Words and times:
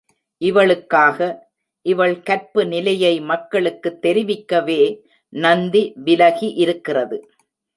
இவளுக்காக, 0.37 1.39
இவள் 1.81 2.21
கற்பு 2.21 2.65
நிலையை 2.65 3.21
மக்களுக்குத் 3.21 4.05
தெரிவிக்கவே, 4.05 5.01
நந்தி 5.29 5.93
விலகி 5.95 6.53
இருக்கிறது. 6.53 7.31